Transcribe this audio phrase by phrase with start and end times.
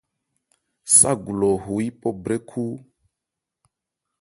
[0.95, 2.63] Ságu lɔ ho yípɔ brɛ́khó.